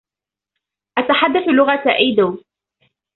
[0.97, 2.37] أتحدث لغة إيدو.